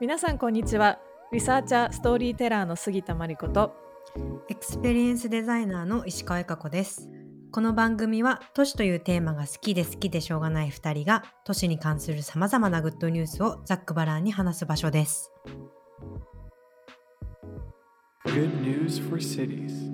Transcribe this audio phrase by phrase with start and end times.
[0.00, 1.00] 皆さんこんにちは。
[1.32, 3.74] リサーチャーストーリーテラーの杉田真理子と。
[4.48, 7.08] experience designer の石川由佳子です。
[7.50, 15.32] この番組は都市というテーマが好きで好きでしょうがない2人が都市に関するさまざまなグッドニュースをざっくばらんに話す場所です。
[18.26, 19.87] Good news for cities.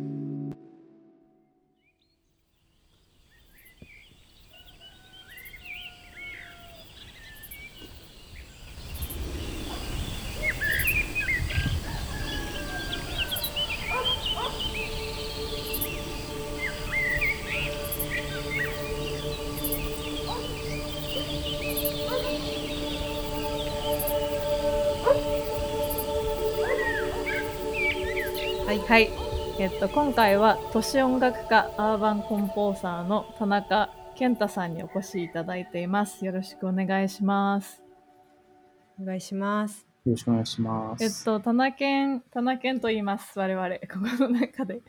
[29.88, 37.82] と、今回は都市音楽家アーバンコンポーサーの田中健太さんにお越しいただいていますよろしくお願いします
[38.98, 41.04] お願いしますよろしくお願いします。
[41.04, 43.78] えっと、田中健、田中健と言います、我々、こ
[44.18, 44.82] この中で。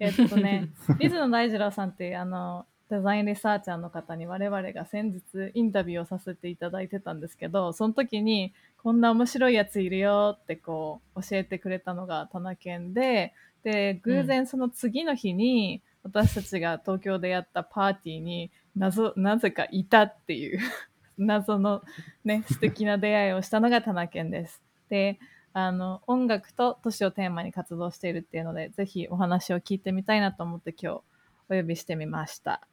[0.00, 13.34] えっとね、 水野大二郎さんっていう、あの、デザインリサーチャーの方に我々が先日インタビューをさせていただいてたんですけど、その時に、こんな面白いやついるよってこう、教えてくれたのが田中健で、
[13.66, 20.60] で、偶然その次の日に、私たちが東京でやったパーティーに、謎、なぜかいたっていう
[21.18, 21.82] 謎の
[22.24, 24.62] ね、 素敵な出会いをしたのが田中健です。
[24.88, 25.18] で、
[25.52, 31.02] あの、音楽と都市をテーマに活動しているっていうので、ぜひお話を聞いてみたいなと思って今日
[31.48, 32.68] お呼びしてみました。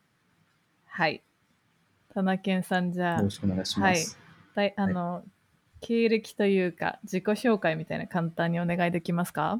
[0.86, 1.24] はい。
[2.14, 4.20] 田中健さんじゃあよろ、しくお願いします。
[4.54, 5.24] だいあの、
[5.82, 9.60] 経歴というか自己紹介みたいな簡単にお願いできますか？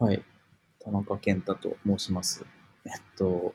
[0.00, 0.24] はい。
[0.82, 2.46] 田中健太と申します。
[2.86, 3.54] えっと、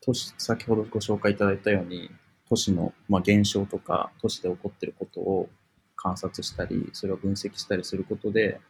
[0.00, 2.10] 都市、先ほどご紹介いただいたように、
[2.48, 5.48] 都市の、まあ、現象とか、都市で起こっていることを
[5.94, 8.60] 観察したり、それを分析したりすることで、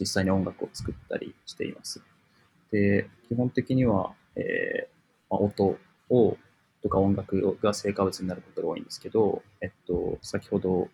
[0.00, 2.02] 実際に音楽を作ったりしています。
[2.72, 4.90] で、基本的には、えー
[5.28, 5.76] まあ、音
[6.08, 6.38] を、
[6.82, 10.88] とか音楽が成果物になることが多いんですけど、えっと、先ほど、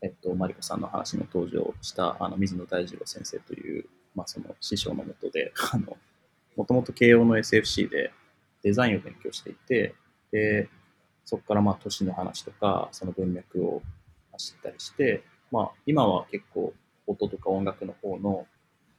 [0.00, 5.96] えっと、マリコさんの話に登場した、あの、水野大二郎先生という、まあ、その師匠のもとで、 あの、
[6.56, 8.12] もともと慶応の SFC で
[8.62, 9.94] デザインを勉強していて、
[10.30, 10.68] で、
[11.24, 13.82] そこからまあ都市の話とか、その文脈を
[14.36, 16.74] 知ったりして、まあ今は結構
[17.06, 18.46] 音とか音楽の方の、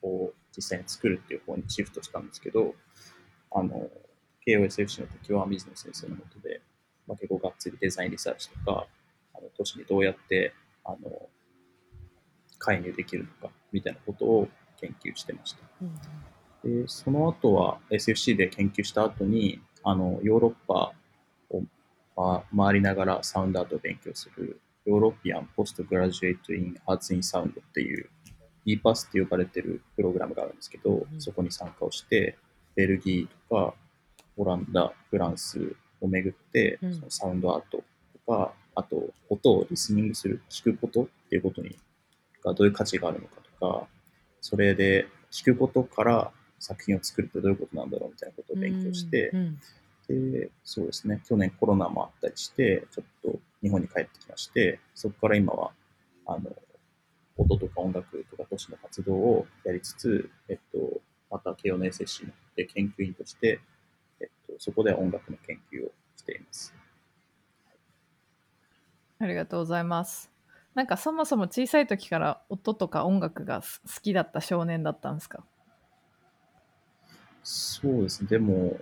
[0.01, 2.75] こう、実際に作るっていう方にシフトしたんですけど、
[3.51, 3.89] あの、
[4.45, 6.61] 慶応 SFC の時は水野先生のもとで、
[7.07, 8.87] まあ、結構がっつりデザインリサーチとか、
[9.33, 10.53] あの都市にどうやって、
[10.83, 11.29] あの、
[12.57, 14.47] 介入できるのか、みたいなことを
[14.79, 15.59] 研究してました。
[16.67, 20.93] で、その後は SFC で研究した後に、あの、ヨーロッパ
[21.49, 21.63] を
[22.15, 28.09] ま回りながらサウンドアートを勉強する、 European Postgraduate in Arts in Sound っていう、
[28.65, 31.21] EPAS って呼ばれてるプログラムがあるんですけど、うん。
[31.21, 32.37] そこに参加をして、
[32.75, 33.73] ベルギーとか、
[34.37, 36.93] オランダ、フランスを巡って、うん。
[36.93, 37.83] そのサウンドアート
[38.25, 41.75] とか、あと、音をリスニングする、聞くことっていうことに、
[42.43, 43.87] がどういう価値があるのかとか、
[44.41, 49.59] それで聞くことから作品を作るってどういうことなんだろうみたいなことを勉強して、うん
[50.13, 55.71] で、そうですね、去年コロナもあったりして、ちょっと日本に帰ってきまして、そこから今は、
[56.25, 56.51] あの、
[57.37, 63.61] 音とか音楽とか都市の活動をやりつつ、えっと、また慶応の SSC で研究員として、
[64.19, 66.73] えっと、そこで音楽の研究をしています。
[69.19, 70.38] ありがとうございます。
[70.75, 75.43] なんかそもそも小さい時から音とか音楽がす好きだった少年だったんですか？
[77.43, 78.77] そうですね、でも、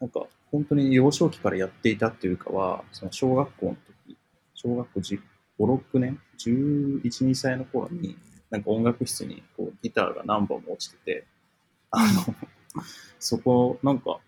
[0.00, 3.76] なんか本当に幼少期からやっていたっていうかは、その小学校の
[4.06, 4.16] 時、
[4.54, 5.20] 小学校10
[5.58, 8.16] 5、6年、11、2歳の頃に、
[8.50, 11.26] なんか音楽室にこうギターが何本も落ちてて、
[11.90, 12.34] あの、
[13.18, 14.20] そこ、なんか、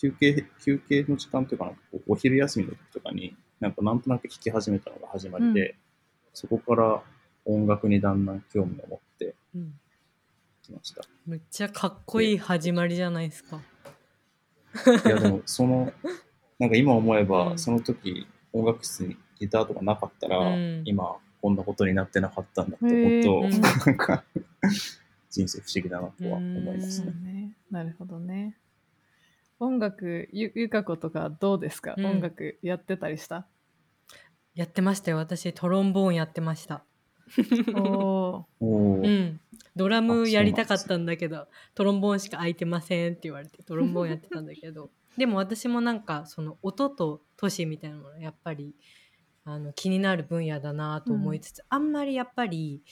[0.00, 1.72] 休憩、休憩の時間というか
[2.08, 5.76] お昼休みの時とかに、なんかなんとなく弾き始めたのが始まりで、
[6.34, 7.02] そこから
[7.44, 9.74] 音楽にだんだん興味を持ってうん
[10.62, 11.02] きました。
[11.26, 13.60] めっちゃかっこいい始まりじゃないですか。
[15.04, 15.92] いやでもその
[16.58, 22.92] なんか今思えば、うんその時音楽室にギターとかなかったら、うん今こんなことになってなかったんだと思
[23.48, 24.22] うと、なんか
[25.30, 27.10] 人生不思議だなとは思いますね。
[27.24, 27.56] ね。
[27.70, 28.56] なるほどね。
[29.58, 33.46] 音楽、ゆゆかことかどうですか、うん音楽やってたりした？
[34.54, 35.16] やってましたよ。
[35.16, 36.84] 私トロンボーンやってました。
[37.74, 39.40] おーおーうん。
[39.74, 48.74] ドラあムやりたかったんだけど、トロンボーンしか空いてませんって言われて、トロンボーンやってたんだけど、 でも私もなんかその音と都市みたいなのがやっぱり
[49.44, 52.82] あの気になる分野だなと思いつつ、あんまりやっぱり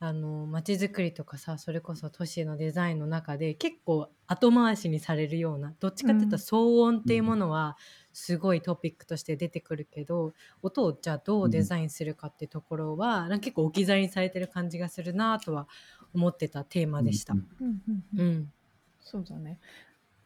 [0.00, 7.76] あの街づくりとかさそれこそ都市のデザインの中で結構後回しにされるようなどっちかっていうとうん騒音っていうものは
[8.20, 15.68] すごいトピックとして出てくるけど音をじゃあどうデザインするかってところは、なんか結構置き去りにされてる感じがするなとは
[16.12, 17.34] 思ってたテーマでした。
[17.34, 17.68] うんうんうん。
[17.68, 17.82] うん
[18.18, 18.52] うんうん。
[19.00, 19.58] そうだね。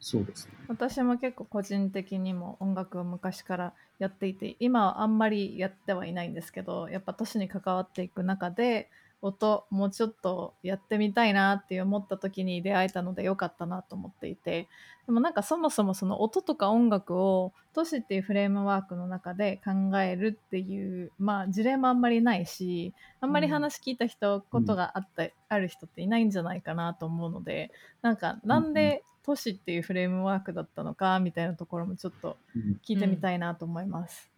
[0.00, 0.52] そうですね。
[0.68, 8.88] 私も結構個人的にも音楽を昔からやっていて今はあんまりやってはいないんですけどやっぱ都市に関わっていく中で
[9.22, 14.68] 音もうちょっとやってみたいなって思った時に出会えたのでよかったなと思っていて
[15.06, 27.70] でもなんかそもそもその音とか音楽を都市っていうフレームワークの中で考えるっていうまあ事例もあんまりないしあんまり話聞いた人、ことがあったある人っていないんじゃないかなと思うので
[28.02, 34.31] なんかなんで都市っていうフレームワークだったのかみたいなところもちょっとうん聞いてみたいなと思います。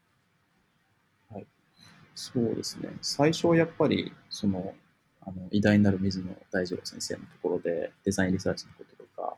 [2.14, 2.90] そうですね。
[3.02, 4.75] 最初はやっぱり、その、
[5.22, 9.37] あの、偉大なる水野大二郎先生のところで、デザインリサーチのこととか、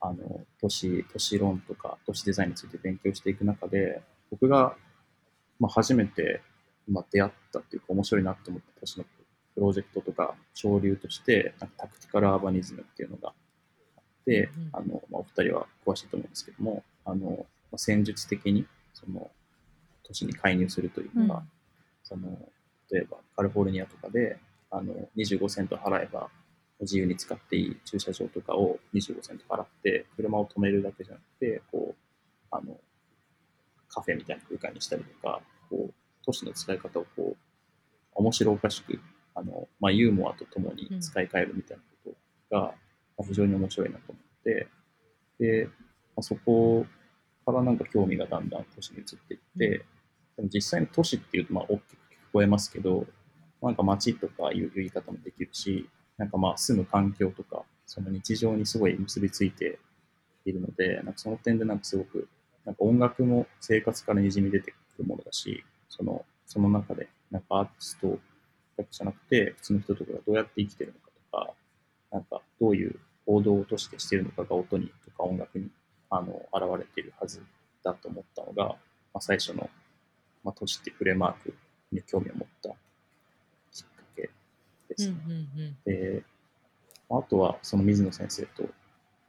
[0.00, 4.76] あの、都市、都市論とか、都市デザインについて勉強していく中で、僕が、
[5.58, 6.42] まあ、初めて、
[6.88, 9.04] まあ、出会ったっていうか、面白いなと思った都市の
[9.54, 19.30] プロジェクトとか、潮流として、なんかタクティカルアーバニズムっていうのがあって、うんうんあの、まあ、お二人は詳しいと思うんですけども、あの、まあ、戦術的に、その、
[20.04, 21.50] 都市に介入するというか、うん
[22.06, 22.38] その
[22.90, 24.38] 例えばカリフォルニアとかで
[24.70, 26.28] あの25セント払えば
[26.80, 31.96] 自由に使っていい駐車場とかを25セント払って車を止めるだけじゃなくてこう
[32.50, 32.78] あの
[33.88, 35.94] カフェみたいな空間にしたりとかこう
[36.24, 37.36] 都市の使い方をこう
[38.14, 39.00] 面白おかしく
[39.34, 42.10] あの、まあ、ユーモアとともに使い換えるみたいなこ
[42.50, 44.68] とが、まあ非常に面白いなと思って
[45.40, 45.66] で、
[46.14, 46.84] まあ、そこ
[47.46, 49.84] からなんか興味がだんだん都市に移っていって、
[50.44, 51.96] 実際に都市っていうとまあ大きく聞
[52.32, 53.06] こえますけど、
[53.62, 55.88] なんか街とかいう言い方もできるし、
[56.18, 59.78] なんかまあ住む環境とか、その日常にすごい結びついて
[60.44, 62.28] いるので、なんかその点でなんかすごく、
[62.64, 68.18] なんか音楽も生活からにじみ出てくるものだし、そのその中でなんかアーティスト
[68.76, 71.54] だけじゃなくて、普通の人とかがどうやって生きてるのかとか、
[72.12, 75.68] なんかどういう行動をとしてしてるのかが音にとか音楽に
[76.10, 77.42] あの現れているはず
[77.82, 78.74] だと思ったのが、ま
[79.14, 79.68] あ、最初の
[80.46, 81.52] まあ、都市ってフレームワーク
[81.90, 82.68] に興味を持った
[83.72, 84.30] きっかけで
[84.90, 85.16] うんすね。
[85.26, 85.76] うん。
[85.84, 86.22] で、
[87.10, 88.68] あとはその水野先生と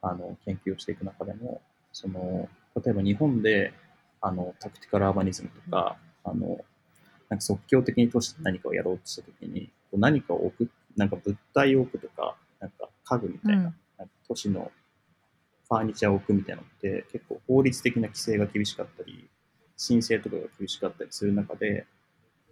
[0.03, 1.61] あの研究をしていく中でも、
[1.91, 3.73] その例えば日本で
[4.21, 6.59] あのタクティカルアーバニズムとか、あの
[7.29, 13.63] なんか即興的に都市で何かをやろうとしたときに、こう何かを置く、なんか物体を置くとか、なんか家具みたいな、うん。
[13.63, 14.71] なんか都市の
[15.67, 19.27] ファーニチャーを置くみたいなのって結構法律的な規制が厳しかったり、
[19.77, 21.85] 申請とかが厳しかったりする中で、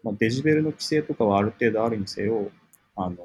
[0.03, 2.51] まあ、デジベルの規制とかはある程度あるにせよ、
[2.95, 3.17] あの、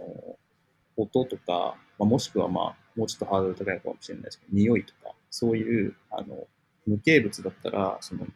[0.97, 6.47] 音とか、まあ、もしくはまあ、もうちょっとハードル高いかもしれないですけど、匂いとか、そういう、あの、
[6.87, 8.27] 無形物だったら、その、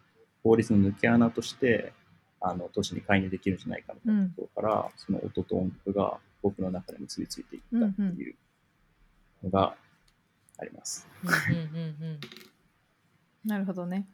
[0.42, 1.92] 法律の抜け穴として、
[2.40, 8.36] あの、都市に介入できるんじゃないかみたいなところから、その音と音楽が僕の中で結びついていったっていう
[9.42, 9.74] のが
[10.58, 11.08] あります。
[11.22, 12.20] うんうんうんうん
[13.48, 14.06] なるほどね。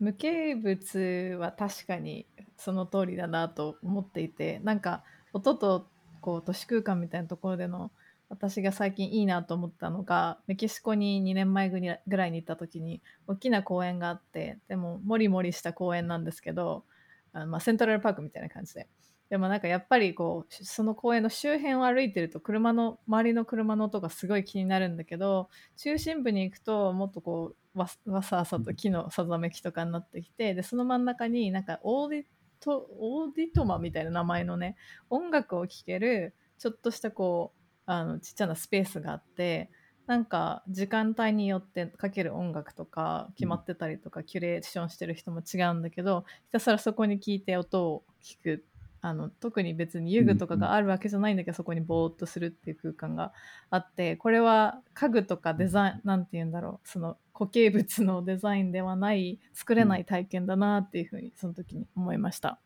[0.00, 5.02] 無形物は確かにその通りだなと思っていてなんか
[5.32, 5.88] 音と
[6.20, 7.90] こう都市空間みたいなところでの
[8.28, 16.84] 私が最近いいなと思ったのがメキシコに2年前ぐらいに行った時に大きな公園があってでももりもりした公園なんですけど
[17.32, 18.86] あまあセントラルパークみたいな感じで。
[19.30, 32.24] でもなんかやっぱりこうその公園の周辺を歩いてると車の周りの車の音がすごい気になるんだけど中心部に行くともっとこうわわさわさと木のさざめきとかになってきてでその真ん中になんかオーディ
[32.60, 34.76] トオーディトマみたいな名前のね
[35.08, 39.70] 音楽を聴けるちょっとしたこうあのちっちゃなスペースがあって
[40.06, 48.64] なんか時間帯によってかける音楽とか決まってたりとか、キュレーションしてる人も違うんだけどひたすらそこに聞いて音を聞く
[49.00, 53.32] あの特に別に遊具とかがあるわけじゃないんだけど、そこにぼーっとするっていう空間が
[53.70, 62.58] あってこれは家具とかデザインなんて言うんだろうその固形物のデザインではない作れない体験だなっていうふうにその時に思いました。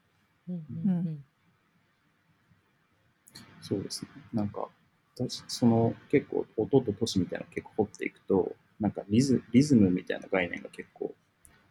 [0.49, 1.25] うんうんうん
[3.62, 4.09] そうですね。
[4.35, 4.69] なんか、
[5.15, 11.15] 私その結構音と都市みたいなの結構掘っていくと、なんかリズリズムみたいな概念が結構、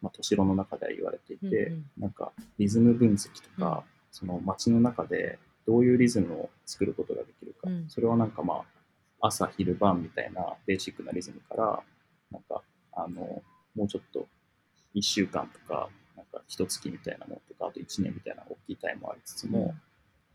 [0.01, 7.89] まあ、都市論の中では言われていて、うんうんなんかリズム分析とか、うんその街の中でどういうリズムを作ることができるか、うん。
[7.89, 8.63] それはなんかま
[9.21, 11.83] あ、朝、昼、晩みたいなベーシックなリズムから、
[12.31, 12.61] なんか、
[12.93, 13.43] あの、
[13.75, 14.27] もうちょっと
[14.95, 19.75] 1週間とか、なんかか一月みたいなものとか、あと1年みたいな大きいタイムもありつつも、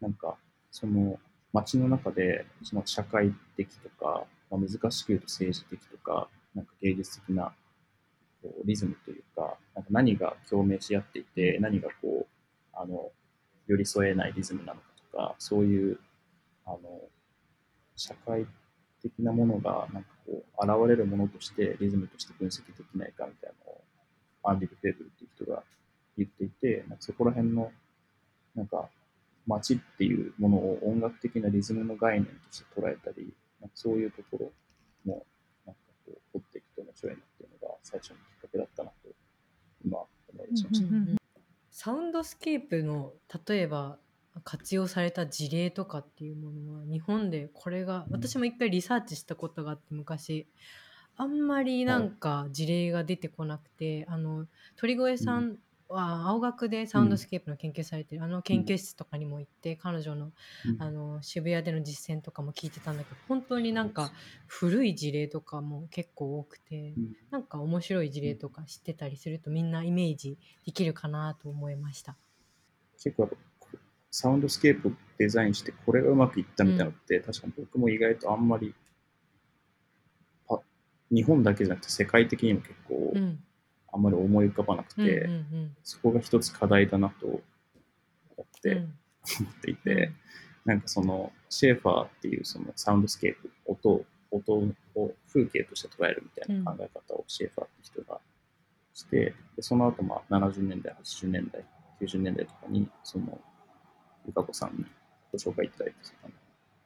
[0.00, 0.36] なんか
[0.70, 1.18] その
[1.52, 7.52] 街の中でその社会的とか、まあ、難しく言うと政治的とか、なんか芸術的な
[8.42, 12.26] こうリズムというか、なんか何が共鳴し合っていて、何がこう、
[12.74, 13.10] あの、
[13.66, 15.98] 寄り添えないリズムなのかとか、そういう、
[16.64, 16.78] あの、
[17.96, 18.46] 社会
[19.02, 23.84] 的なものが、なんかこう、現れるものとして、リズムとして分析できないかみたいなのを、
[24.44, 25.62] アンリ・ルフェーブルっていう人が
[26.16, 27.72] 言っていて、なんかそこら辺の、
[28.54, 28.88] なんか、
[29.46, 34.52] 街っていうものを音楽的なリズムの概念として捉えたり、なんかそういうところ
[35.04, 35.24] も、
[35.64, 39.08] なんかこう、掘っていくと面白いなっていうのが最初のきっかけだったなと、
[39.84, 41.25] 今思い出しました。
[41.86, 43.12] サウンドスケープの
[43.46, 43.96] 例えば
[44.42, 48.12] 活用された事例とかっていうものは日本でこれがうん。
[48.14, 50.48] 私も一回リサーチしたことがあって昔
[51.16, 60.32] あんまりなんか事例が出てこなくて、あの鳥越さんは青学でサウンドスケープの研究されてる、あの研究室とかにも行って彼女の
[60.66, 60.82] うん。
[60.82, 64.12] あの渋谷での実践とかも聞いてたんだけど本当になんか
[64.46, 67.16] 古い事例とかも結構多くてうん。
[67.30, 72.16] なんか面白い事例とか知ってたりするとみんなイメージできるかなと思いました。
[73.02, 73.36] 結構やっぱ
[74.10, 78.74] サウンドスケープをデザインしてこれがうまくいったみたいなのって、確かに僕も意外とあんまり
[80.48, 80.60] パ
[81.10, 83.38] 日本だけじゃなくて世界的にも結構うん
[83.92, 87.40] あんまり思い浮かばなくて、うんうんそこが一つ課題だなと思
[88.40, 88.94] って、うん。
[89.40, 90.12] 思っていて、
[90.64, 98.20] なんかそのシェーファーっていうそのサウンドスケープ音を音を風景として捉えるみたいな考え方をシェーファーって人が
[98.94, 101.64] して、でその後まあ70年代80年代
[102.00, 103.38] 90年代とかにその
[104.26, 104.84] ゆかこさんに
[105.32, 105.96] ご紹介いただいて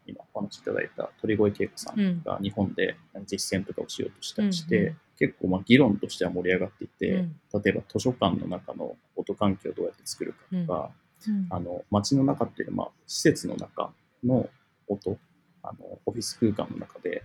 [0.07, 7.18] 今お話しいただいた鳥越恵子さんが日本で実践とかをしようとしたりして、うんうん結構まあ議論としては盛り上がっていて、う
[7.58, 7.62] ん。
[7.62, 10.90] 例えば図書館の中の音環境をどうやって作るかとか、
[11.28, 11.46] うん。
[11.50, 13.92] あの街の中っていうのは、まあ、施設の中
[14.24, 14.48] の
[14.88, 15.18] 音
[15.62, 17.22] あのオフィス空間の中で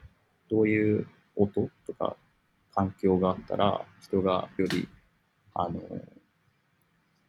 [0.52, 2.18] どういう音とか
[2.74, 4.90] 環境があったら人がより
[5.54, 5.80] あの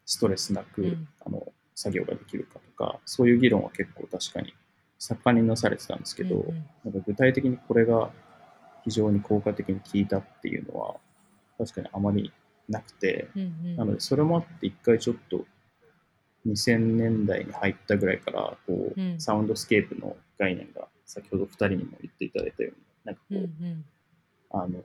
[0.04, 1.08] ストレスなく、うん。
[1.25, 1.46] あの
[1.76, 4.54] 作業ができるかとかそういう議論は結構確かに
[4.99, 6.64] 盛んになされてたんですけど、うんうん。
[6.85, 8.11] なんか具体的にこれが
[8.87, 10.97] 非常に効果的に効いたっていうのは
[11.59, 12.33] 確かにあまり
[12.69, 13.76] なくて、うんうん。
[13.76, 15.45] なので、それもあって、一回ちょっと
[16.47, 19.21] 2000年代に入ったぐらいから、こう、うん。
[19.21, 23.85] サウンドスケープの概念が、先ほど2人にも言っていただいたように、なんかこう、うんうん。
[24.50, 24.83] あの、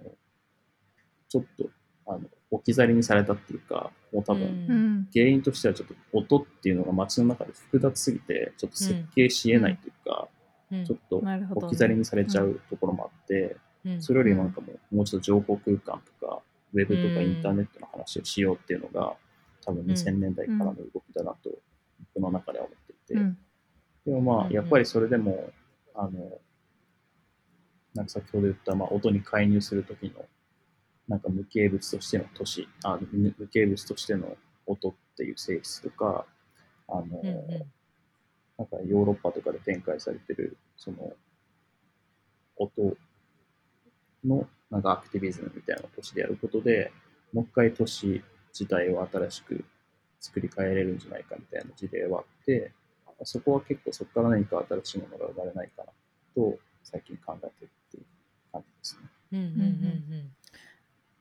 [1.29, 1.69] ちょっと、
[2.07, 4.71] あの、置き去りにされたっていうか、もう多分、うん。
[4.71, 10.27] うん原因としてはちょっと音っていうのが街の中で複雑すぎて、ちょっと設計し得ないというか、
[10.71, 10.85] うん。
[10.85, 11.17] ちょっと
[11.55, 13.57] 置き去りにされちゃうところもあって、うん
[13.99, 16.41] それよりもなんかもう、もうちょっと情報空間とか、
[16.73, 19.13] ウェブとかうんインターネットの話をしようっていうのが、
[19.65, 21.49] 多分2000年代からの動きだなと、
[22.13, 23.37] 僕の中では思っていて、うん。
[24.05, 25.51] でもまあ、やっぱりそれでも、
[25.95, 26.39] あの、
[27.93, 30.25] なんか先ほど言った、まあ、音に介入するときの、
[31.07, 36.25] なんか無形物としての都市、あ無無形物としての音っていう性質とか、
[36.87, 37.47] あの、うんうん。
[38.57, 41.13] なんかヨーロッパとかで展開されてる、その、
[42.57, 42.95] 音
[44.25, 46.91] のなんかアクティビズムみたいなのを都市でやることで、
[47.33, 48.23] もう一回都市
[48.53, 49.65] 自体を新しく
[50.19, 52.71] 作り変えれるんじゃないかみたいな事例はあって、
[53.23, 55.91] そこは結構そこから何か新しいものが生まれないかな
[56.35, 58.03] と最近考えてるっていう
[58.51, 59.09] 感じですね。
[59.33, 60.31] うんうんうん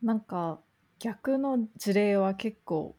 [0.02, 0.60] なんか
[0.98, 2.96] 逆の事例は結構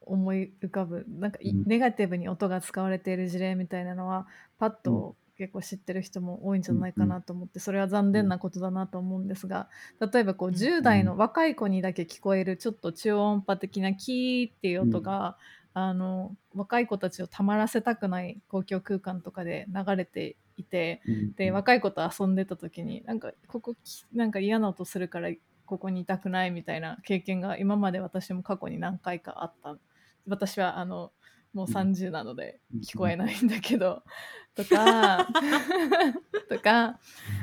[0.00, 1.06] 思い浮かぶ。
[1.08, 4.26] なんかネガティブに音が使われている事例みたいなのは
[4.58, 9.68] パッと結構知ってる人も多いんじゃないかなと思って、それは残念なことだなと思うんですが
[10.12, 10.54] 例えばこううん。
[10.54, 15.36] 10代の若い子にだけ聞こえるちょっと中音波的なキーっていう音が、
[15.74, 21.00] あの若い子たちをたまらせたくない公共空間とかで流れていて
[21.36, 21.54] でうん。
[21.54, 25.30] 若い子と遊んでた時になんかここきなんか嫌な音するから
[25.64, 29.78] ここにいたくないみたいな経験が今まで私も過去に何回かあった。
[30.28, 31.10] 私はあの
[31.52, 32.80] もう30なのでうん。
[32.80, 34.02] 聞こえないんだけど、
[34.54, 35.28] とか
[36.48, 36.98] とか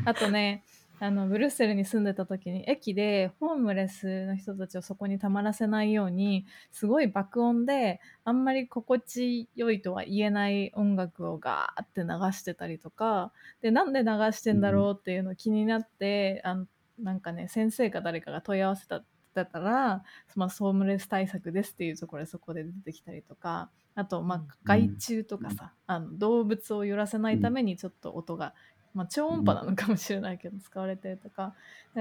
[0.06, 0.64] あとね
[1.02, 16.68] あのブルッセルに住んでた時に駅でホームレスの人たちをそこにたまらせないようにすごい爆音であんまり心地よいとは言えない音楽をガーって流してたりとかでなんで流してんだろうっていうの気になって、あの
[17.00, 20.04] なんかね先生か誰かが問い合わせただったら、
[20.36, 28.54] まあ、ホームレス対策ですっていうところでそこで出てきたりとかあと、まあ、害虫とかさ、あの動物を揺らせないためにちょっと音が、
[28.94, 31.54] まあ、超音波なのかもしれないけど使われてるとか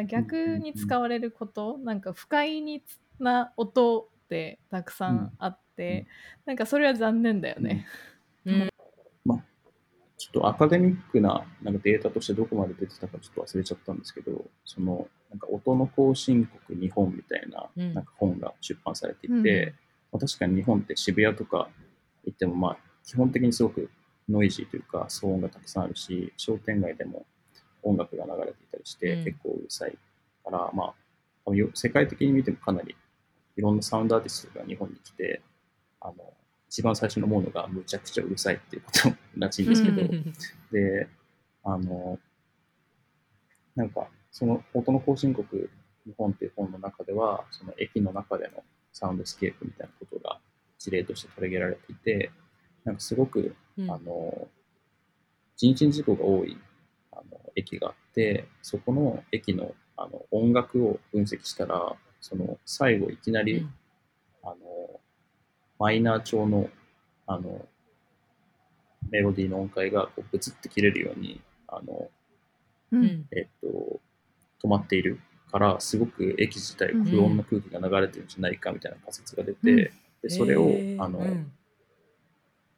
[0.06, 2.82] 逆に使われることなんか不快に
[3.18, 6.06] な音ってたくさんあって、
[6.44, 7.86] なんかそれは残念だよね。
[8.44, 8.68] うん。
[10.16, 17.94] ちょっとアカデミックななんかデータとしてどこまで出てたかちょっと忘れちゃったんですけど、そのなんか音の後進国日本みたいなうん。
[17.94, 19.42] なんか本が出版されていて、うん。
[20.12, 21.68] まあ、確かに日本って渋谷とか
[22.24, 23.90] 行ってもまあ基本的にすごく
[24.28, 27.26] ノイジーというか騒音がたくさんあるし、商店街でも
[27.82, 29.24] 音楽が流れていたりしてうん。
[29.24, 29.96] 結構うるさい
[30.44, 30.94] から、まあ
[31.74, 32.94] 世界的に見てもかなり
[33.56, 35.40] いろんなサウンドアーティストが日本に来て、
[36.00, 36.14] あの
[36.68, 40.02] 一番最初の思うのがむちゃくちゃうるさいっていうことらしいんですけど、
[40.70, 41.08] で、
[41.64, 42.18] あの、
[43.74, 44.06] なんか、
[44.38, 45.68] その音の後進国
[46.06, 50.38] 日本っていう本の中では、その駅の中でのサウンドスケープみたいなことが
[50.78, 52.30] 事例として取り上げられていて、
[52.84, 53.90] なんかすごく、うん。
[53.90, 54.46] あの、
[55.56, 56.56] 人身事故が多い
[57.10, 57.24] あの
[57.56, 63.74] 駅があって、そこの駅のあの音楽を分析したら、その最後いきなり、うん。
[64.44, 65.00] あの、
[65.80, 66.70] マイナー調の、
[67.26, 67.66] あの、
[69.10, 72.08] メロディーの音階がこうブツって切れるように、あの、
[72.92, 73.26] ううんん。
[73.32, 74.00] えっと、
[74.62, 79.76] 止まっているから、すごく駅自体不穏な空気が流れてるんじゃないかみたいな仮説が出て、うん。
[79.76, 79.92] で
[80.28, 81.52] それを、あの、うん。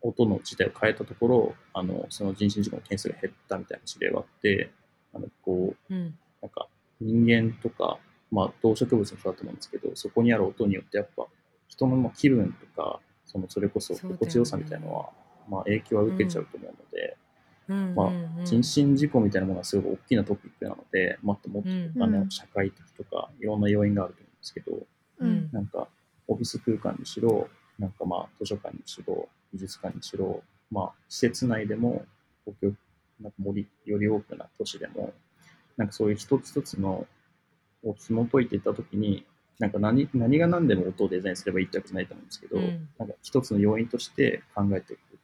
[0.03, 4.71] 音の自体を変えたところ、あの、その人身事故の件数が減ったみたいな事例があって、
[5.15, 6.19] あの、こう、うん。
[6.41, 6.69] なんか
[7.01, 7.99] 人間とか、
[8.31, 11.27] まあ、動植物もそうだと思うんですけど、そこにある音によってやっぱ
[11.69, 15.11] 人のまあ気分とか、そのそれこそ心地よさみたいなのは、
[15.49, 17.30] まあ、影響は受けちゃうと思うので、うん
[17.75, 22.31] まあうんうん人身事故みたいなものはすごく大きなトピックなので、もっともっとうんあのうん。
[22.31, 24.79] 社会的とかいろんな要因があると思うんですけど、
[25.19, 25.51] うん。
[25.53, 25.89] なんか
[26.27, 27.49] オフィス空間にしろ、
[27.79, 32.05] なんかまあ図書館にしろ、美術館にしろ、まあ施設内でも、
[32.45, 32.73] 東京、
[33.21, 35.13] なんか森より多くな都市でも、
[35.77, 37.07] なんかそういう一つ一つの
[37.85, 39.27] を紐解いていったときに、
[39.59, 42.89] なんか何何が何でも音をデザインすればいいってわけじゃないと思うんですけど、うん。
[42.99, 45.19] なんか一つの要因として考えていく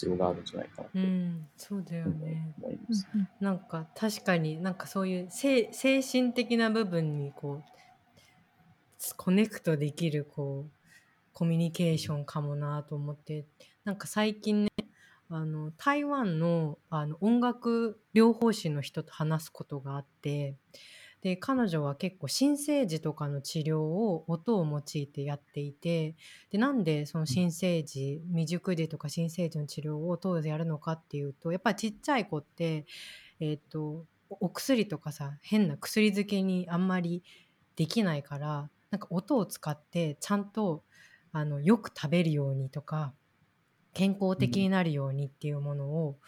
[0.00, 1.48] 必要があるんじゃないかなとうん。
[1.56, 2.54] そうだよね。
[2.62, 3.06] 思います。
[3.38, 10.70] なんか確かになんかそういう精精神的な部分にこうコネクトできるこう
[11.34, 13.44] コミュニケーションかもなと思って。
[13.84, 14.70] なんか最近ね
[15.28, 20.56] あの台湾のあの音楽療法士の人と話すことがあって
[21.22, 26.14] で彼女は結構新生児とかの治療を音を用いてやっていて
[26.50, 32.86] でなんでその新生児未熟児とか新生児の治療を音でやるのかっていうとやっぱりちっちゃい子って
[33.38, 37.22] えっ、とおお薬とかさ変な薬漬けにあんまり
[37.76, 40.84] できないからなんか音を使ってちゃんと
[41.32, 43.12] あのよく食べるようにとか
[43.92, 46.18] 健康的になるようにっていうものを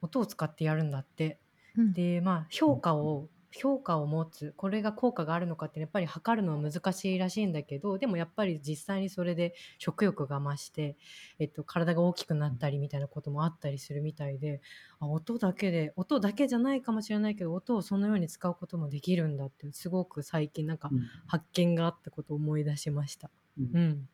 [0.00, 1.38] 音を使ってやるんだって。
[1.76, 1.92] うん。
[1.92, 10.96] でまあ評価を評価を持つこれが効果があるのかってやっぱり測るのは難しいらしいんだけどでもやっぱり実際にそれで食欲が増して、
[11.38, 14.60] えっと、体が大きくなったりみたいなこともあったりするみたいで
[15.00, 21.10] あ音だけで音だけじゃないかもしれないけど音をそのように使うこともできるんだってすごく最近なんかうん。
[21.26, 23.30] 発見があったことを思い出しました。
[23.58, 24.08] うん。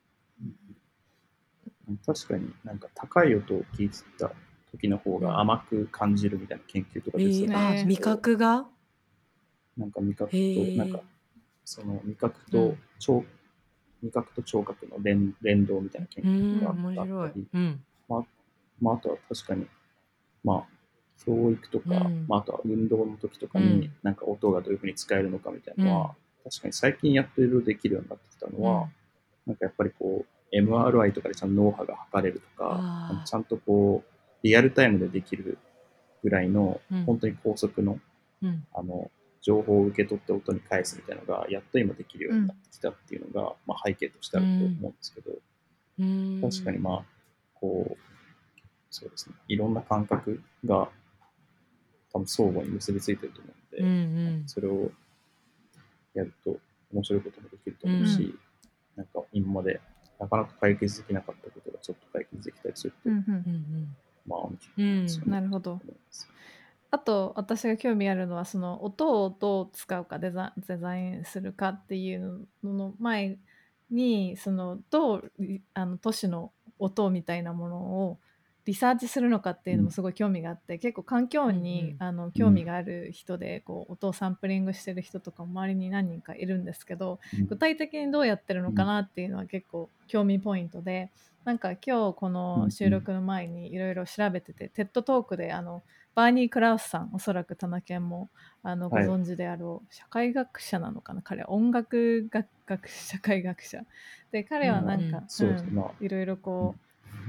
[1.89, 4.31] うん、確かになんか高い音を聞いてた
[4.73, 8.71] 時の方が甘く感じるみたいな研究とかえ出てたー、味覚が？
[9.79, 10.37] なんか味覚と、
[10.77, 11.01] なんか
[11.65, 12.79] その味覚とうん。
[12.99, 13.25] 聴、
[14.03, 16.73] 味覚と聴覚の連連動みたいな研うん究があ
[17.05, 17.47] 面ったり、。
[17.53, 17.85] うん
[18.81, 19.67] まあ、あとは確かに、
[20.45, 20.65] まあ、
[21.25, 22.27] 教育とか、うん。
[22.29, 26.15] まあ、あとは運動の時とかうにん、なんか音がどういうふうに使えるのかみたいなのは、
[26.45, 28.89] 確かに最近やっていろいろできるようになってきたのは、
[29.47, 34.11] なんかやっぱりこう、MRI とかでちゃんと脳波が測れるとかちゃんとこう、
[34.43, 35.59] リアルタイムでできる
[36.23, 37.05] ぐらいの、うん。
[37.05, 37.99] 本当に高速の、
[38.43, 38.67] うん。
[38.73, 45.33] あの、情報を受け取って音に返すみたいなのが、やっと今できるようになってきたっていうのが、まあ背景としてあると思うんですけど、
[46.01, 46.41] うん。
[46.43, 47.05] 確かにまあ、
[47.55, 47.97] こう、
[48.91, 50.89] そうですね、いろんな感覚が
[52.13, 54.91] 多分相互に結びついてると思ううんので、うんそれを
[56.15, 56.59] やると
[56.93, 58.35] 面白いこともできると思うし、
[58.97, 59.81] うなんか今まで
[60.19, 63.97] なかなか解決できなかったことがちょっと解決できたりすると、うんうんうん。
[64.27, 64.85] まあ面白うん。
[64.85, 65.25] うんいですよ。
[65.27, 65.33] ね。
[65.33, 65.81] なるほど
[66.91, 73.39] あと私が興味あるのはその音をどう使うかデザデザインするかっていうのの前
[73.91, 78.19] にそのどういあの都市の音みたいなものを
[78.69, 87.47] リサーチするのかっていうのもすごい興味があって、結構環境に、あの興味がある人でこう音をサンプリングしてる人とかも周りに何人かいるんですけどうん。
[87.47, 91.11] 具体的にどうやってるのかなっていうのは結構興味ポイントで
[91.47, 95.83] なんか今日この収録の前にいろいろ調べてて、 TED Talk であの
[96.19, 98.29] バーニー・クラウスさんおそらく田中健も
[98.65, 101.23] あのごはい存知であろう、社会学者なのかな。
[101.23, 103.83] 彼は音楽学学社会学者。
[104.33, 105.23] で彼はなんか、
[106.01, 106.75] いろいろこ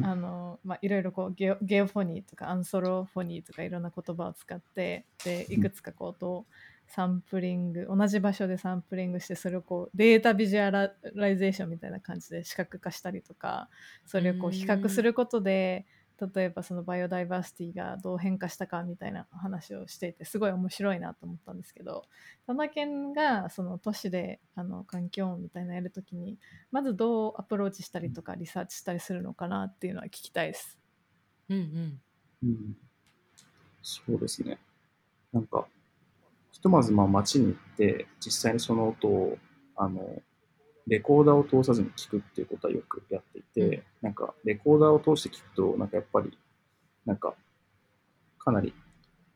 [0.01, 6.45] う、あのまあ、いろいろこう geo geophony とか anthrophony とかいろんな言葉を使ってでいくつかこう音を
[6.87, 13.69] サンプリング同じ場所でサンプリングしてそれをこう data visualization みたいな感じで視覚化したりとか
[14.07, 15.85] それをこう比較することで
[16.19, 22.03] 例えばその biodiversity がどう変化したかみたいな話をしていてすごい面白いなと思ったんですけど
[22.47, 26.37] 田中県がその都市であの環境音みたいなのやるときに
[26.71, 30.77] まずどうアプローチしたりとかリサーチしたりするのかなっていうのは聞きたいです。
[31.49, 32.01] うんうん
[32.43, 32.89] うん
[33.81, 34.59] そうですね。
[35.31, 35.67] なんか、
[36.51, 39.37] ひとまずまあ街に行って、実際にその音を、
[39.75, 40.21] あの、
[40.89, 46.37] レコーダーを通さずに聞くっていうことはよくやっていて、うんなんか、レコーダーを通して聞くと、なんかやっぱり、
[47.05, 47.35] なんか、
[48.39, 48.73] かなり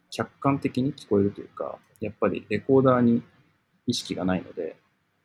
[0.10, 3.24] 客観的に聞こえるというか、やっぱりレコーダーに
[3.88, 4.78] 意識がないので、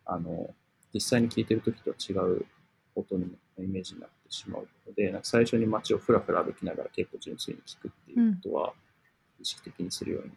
[0.04, 0.54] あの、
[0.94, 2.46] 実際に聞いてるときとは違う
[2.94, 3.26] 音の
[3.58, 8.72] イメージになってしまうので、なんか最初に街をふらふら歩きながら結構純粋に聞くっていうことは
[9.40, 10.30] 意識的にするように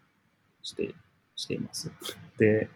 [0.62, 0.94] して,、
[1.36, 1.92] しています。
[2.38, 2.70] で、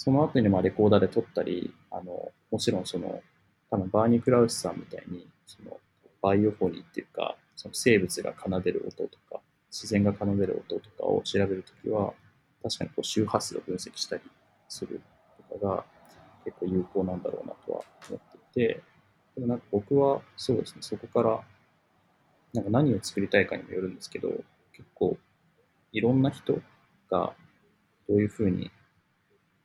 [0.00, 3.20] その後にまあレコーダーで撮ったり、あのもちろんその、
[3.68, 5.76] 多分バーニー・クラウスさんみたいに、その
[6.22, 9.40] バイオフォニーっていうか、その生物が奏でる音とか、
[9.72, 12.12] 自然が奏でる音とかを調べるときは、
[12.62, 14.22] 確かにこう周波数を分析したり
[14.68, 15.00] する
[15.50, 15.84] とかが
[16.44, 18.80] 結構有効なんだろうなとは思っていて、
[19.34, 21.40] でもなんか僕はそうですね、そこから
[22.54, 24.28] なんか何を作りたいかにもよるんですけど、
[24.72, 25.18] 結構
[25.90, 26.60] いろんな人
[27.10, 27.32] が
[28.08, 28.70] どういうふうに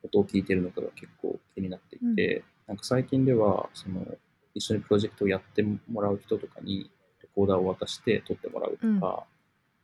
[0.03, 4.05] 音を聞いてるのかが結構気になっていて、なんか最近ではその
[4.53, 6.89] 一緒にプロジェクトをやってもらう人とかに
[7.21, 9.23] レコーダーを渡して撮ってもらうとか、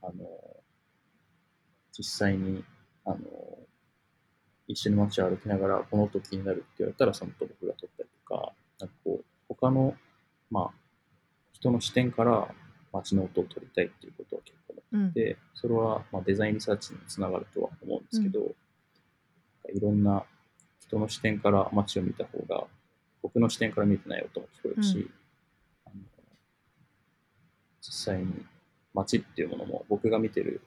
[0.03, 0.13] あの
[1.97, 2.63] 実際に
[3.05, 3.17] あの
[4.67, 9.95] 一緒に街を歩きながらこの音気になるって言われたらその音僕が撮ったりとか、なんかこう他の
[10.51, 10.71] まあ
[11.53, 12.47] 人の視点から
[12.93, 15.13] 街の音を撮りたいっていうことは結構思ってうん。
[15.13, 18.39] で、それはまあデザインリサーチにつながるとは思うんですけど、
[19.73, 20.23] いろんな
[20.79, 22.65] 人の視点から街を見た方が、
[23.21, 25.11] 僕の視点から見てない音も聞こえるし、うん。
[25.85, 25.95] あの
[27.81, 28.45] 実際に
[28.93, 30.61] 街っていうものも僕が見てる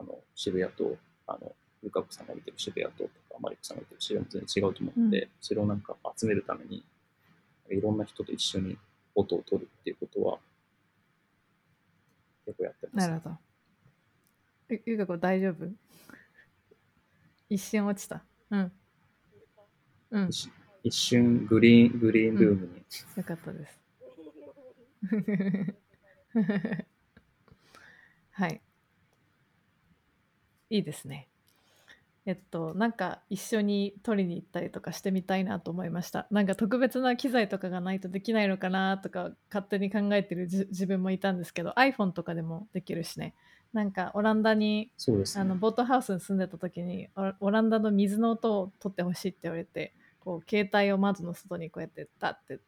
[0.00, 1.52] あの渋谷と、あの、
[1.82, 6.84] ゆかこさんが見てる渋谷ととか、マリコさんが見てる渋谷も全然違うと思うので、うそれをなんか集めるために、
[7.70, 8.78] いろんな人と一緒に
[9.14, 10.38] 音を取るっていうことは、
[12.46, 13.36] 結構やってます、なるほど。
[14.70, 15.66] ゆゆうかこ大丈夫？
[17.50, 18.22] 一瞬落ちた。
[18.50, 18.72] うん。
[20.12, 20.50] うん、一
[20.82, 22.72] 一瞬グリーン、グリーンルームに、
[23.16, 23.80] よかったです。
[28.30, 28.60] はい。
[30.70, 31.28] いいですね。
[32.26, 36.26] えっと、なんか一緒に取りに行ったりとかしてみたいなと思いました。
[36.30, 43.34] なんか特別な機材とかがないとできないのかなとか勝手に考えてるじ自分もいたんですけど iPhone とかでもできるしね。
[43.72, 45.24] なんかオランダにね。
[45.36, 52.60] あのボートハウスに住んでた時にオオランダの水の音を取ってほしいって言われてこう携帯を窓の外にこうやってダッて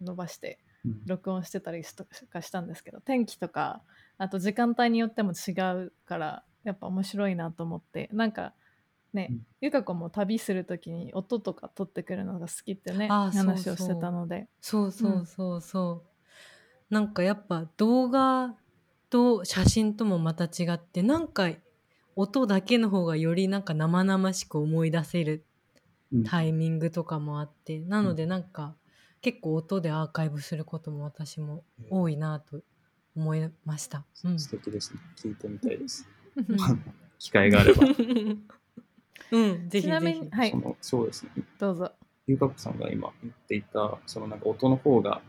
[0.00, 1.02] 伸ばしてうん。
[1.06, 3.82] 録音してたりしとかしたんですけど天気とか
[4.18, 5.52] あと時間帯によっても違
[5.84, 8.54] うからやっぱ面白いなと思ってなんか
[9.12, 9.46] ね、うん。
[9.62, 14.46] ゆか子も旅する時に音とか撮ってくるのが好きってね話をしてたので。
[14.60, 16.02] そうそうそうそ
[16.90, 18.54] う、なんかやっぱ動画
[19.10, 21.50] と写真ともまた違ってなんか
[22.14, 25.44] 音だけの方がよりなんか生々しく思い出せる
[26.12, 28.76] うんタイミングとかもあってなのでなんか
[29.22, 32.60] 結構音でアーカイブすることも私も多いなと
[33.16, 34.04] 思いました。
[34.24, 35.00] うん素敵ですね。
[35.16, 36.08] 聞いてみたいです。
[36.36, 36.44] うん
[37.18, 37.86] 機会があれば。
[39.32, 41.30] うん、ぜひちなはいそのそうですね。
[41.58, 41.90] どうぞ
[42.26, 45.22] ゆうかこさんが今言っていた、そのなんか音の方が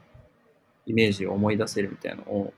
[0.86, 2.54] イメージを思い出せるみたいなのを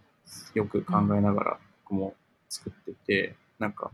[0.53, 2.15] よく考えながら僕も
[2.49, 3.91] 作っていて、なんか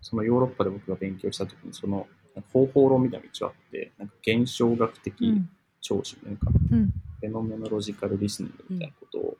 [0.00, 2.06] そのヨーロッパで僕が勉強した時にその
[2.52, 5.48] 方法論みたいな道があって、なんか現象学的うん。
[5.86, 6.86] 聴取、なんかうん。
[7.20, 9.36] フェノメノロジカルリスニングみたいなことを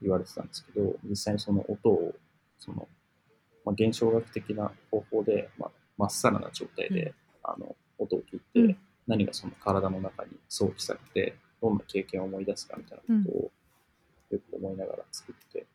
[0.00, 2.14] 言われてたんですけど、実際にその音を、
[2.58, 2.86] その、
[3.64, 7.14] まあ、現象学的な方法で、まあ、まっさらな状態で、うん。
[7.42, 8.76] あの、音を聞いて、うん。
[9.06, 13.50] 何がその体の中に想起されて、どんな経験を思い出すかみたいなことを
[14.30, 15.66] よく思いながら作って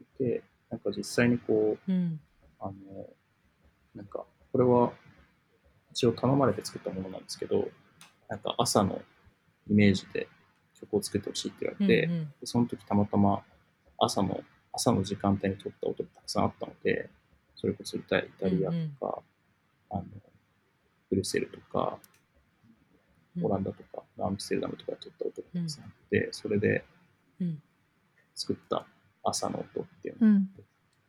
[0.00, 2.20] いて、なんか実際にこう、うん。
[2.58, 2.74] あの、
[3.94, 4.92] なんか、これは
[5.92, 7.68] 一応頼まれて作ったものなんですけど、
[8.28, 9.00] なんか朝の
[9.68, 10.28] イメージで
[10.74, 12.24] 曲を作ってほしいって言われて、うんうん。
[12.40, 13.42] でその時たまたま
[13.98, 14.40] 朝の
[14.72, 17.08] 朝の時間帯に撮った音がたくさんあったので、
[17.54, 19.22] それこそイタイタリアとか、
[19.90, 20.04] あの
[21.08, 21.98] ブルセルとか、
[23.42, 26.84] オランダとか、アムステルダムとかで撮った音がたくさんあって、それで
[27.40, 27.62] うん。
[28.34, 28.86] 作った
[29.24, 30.50] 朝の音っていうの、うん。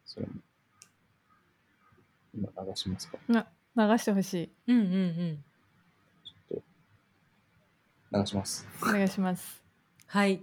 [0.05, 0.33] それも
[2.33, 3.17] 今流しますか？
[3.75, 4.51] な流してほしい。
[4.67, 5.43] うんうんうん。
[6.49, 6.61] ちょっ
[8.11, 8.67] と流します。
[8.81, 9.61] お願いします。
[10.07, 10.41] はい。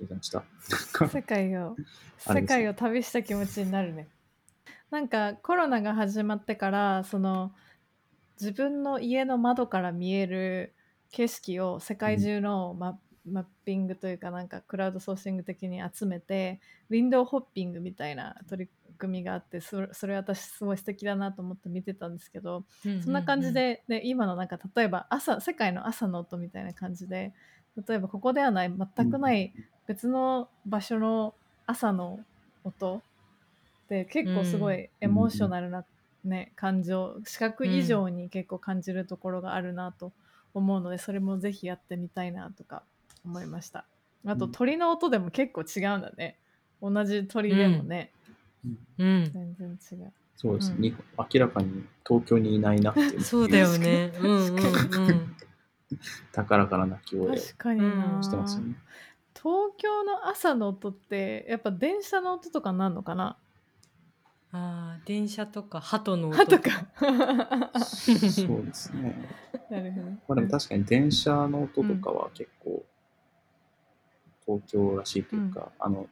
[0.00, 0.44] ございました。
[1.08, 1.76] 世界を
[2.18, 4.08] 世界を旅した気持ちになるね。
[4.90, 7.52] なんかコロナが始まってからその
[8.40, 10.74] 自分の家の窓から見える
[11.10, 22.64] 景色を世界中のマ,、マッピングというかなんかクラウドソーシング的に集めてウィンドウホッピングみたいな取り組みがあってそれそれ私すごい素敵だなと思って見てたんですけど
[23.02, 27.32] そんな感じで、で今のなんか例えば朝世界の朝の音みたいな感じで
[27.76, 29.52] 例えばここではない全くない
[29.86, 31.34] 別の場所の
[31.66, 32.20] 朝の
[32.64, 35.84] 音って結構すごいエモーショナルな、
[36.24, 40.12] ね感情視覚以上に結構感じるところがあるなと
[40.52, 42.82] 思うので、それもぜひやってみたいなとか
[43.24, 43.84] 思いました。
[44.26, 44.52] あとうん。
[44.52, 46.36] 鳥の音でも結構違うんだね。
[46.82, 48.10] 同じ鳥でもね、
[48.98, 49.30] うん。
[49.32, 50.12] 全然違う。
[50.36, 50.82] そうですね、うん。
[50.82, 53.20] に明らかに東京にいないなっていう。
[53.24, 54.12] そうだよね。
[54.20, 55.36] うんうんうん。
[56.32, 58.76] 高らかな鳴き声をし確かにますよね。
[59.34, 63.36] 東京の朝の音ってやっぱ電車の音とかなんのかな？
[64.52, 66.36] ああ、電車とか鳩の音。
[66.36, 66.86] 歯とか。
[68.30, 69.28] そうですね。
[69.70, 70.10] なるほど。
[70.10, 72.84] まあでも確かに電車の音とかは結構
[74.44, 76.08] 東京らしいというか、あの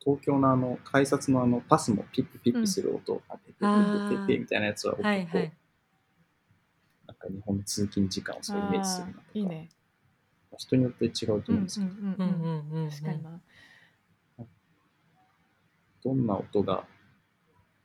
[0.00, 5.52] 東京のあの改札のあのパスもピッピピッピする音、あピッピピッピピッピみたいなやつは結構、はいはい
[7.06, 9.24] なんか日本の通勤時間をそうイメージするなとか。
[9.34, 9.68] いいね。
[10.58, 12.42] 人によって違うとうんうん思うんですけど、うんうんうん。
[12.72, 12.90] うんうん。
[12.90, 13.40] 確かにな。
[16.04, 16.84] どんな音が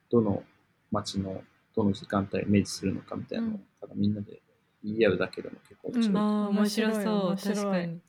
[0.09, 0.43] どの
[0.91, 1.43] 街の
[1.75, 3.65] どの時間帯をイメージするのかみたいなのを、うん。
[3.79, 4.41] ただみんなで
[4.83, 6.17] 言い合うだけでも結構面白い。
[6.17, 8.01] ああ面白そう確かに、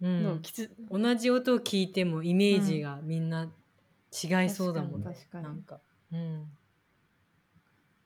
[0.00, 0.42] う、ん。
[0.90, 3.50] 同じ音を聞いてもイメージがみんな
[4.12, 5.44] 違いそうだもんね、確かに。
[5.44, 5.80] なんか、
[6.12, 6.46] うん、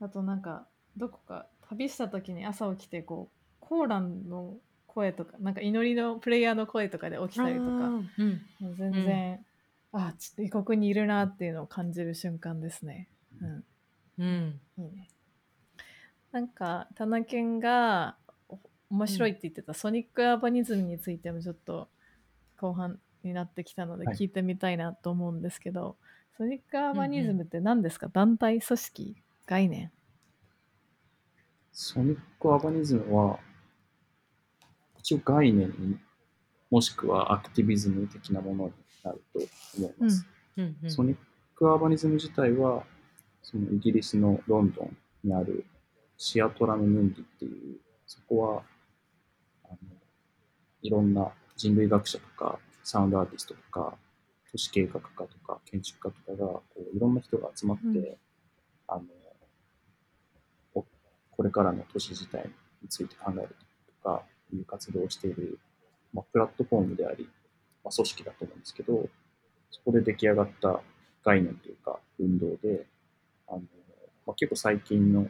[0.01, 9.45] あとなんかどこか旅した時に朝起きてこうコーランの声とかなんか祈りのプレイヤーの声とかで起きたりとかうんもう全然、
[9.93, 13.09] あちょっと異国にいるなっていうのを感じる瞬間ですね。
[13.41, 13.65] うん。
[14.19, 14.61] うん。
[14.79, 15.09] いいね。
[16.33, 18.17] なんか、タナケンが
[18.49, 18.59] お
[18.91, 21.89] 面白いって言ってた、ソニックアーバニズムについてもちょっと
[22.57, 24.17] 後半になってきたのではい。
[24.17, 25.97] 聞いてみたいなと思うんですけど、
[26.37, 29.17] ソニックアーバニズムって何ですか、団体組織？
[29.47, 29.91] 概念？
[31.81, 33.39] ソニックアバニズムは、
[34.99, 35.97] 一応概念に
[36.73, 38.73] もしくはアクティビズム的なものに
[39.05, 39.39] なると
[39.79, 40.27] 思います。
[40.57, 41.17] うんうんソニッ
[41.55, 42.83] クアーバニズム自体は、
[43.43, 45.65] そのイギリスのロンドンにある
[46.17, 48.63] シアトラム・ムンディっていう、そこは、
[49.67, 49.77] あの
[50.83, 53.97] いろんな人類学者とか、サウンドアーティストとか、
[54.51, 58.17] 都市計画家とか、建築家とかが、こういろんな人が集まって、うん
[58.91, 59.18] あのお
[61.39, 62.51] これからの都市自体
[62.83, 63.57] について考える
[64.03, 64.23] とか
[64.53, 65.61] いう活動をしている、
[66.13, 67.29] まあ、プラットフォームであり、
[67.85, 69.09] まあ、組織だと思うんですけど、
[69.71, 70.81] そこで出来上がった
[71.25, 72.87] 概念というか運動で、
[73.47, 73.61] あの
[74.27, 75.29] まあ、結構最近の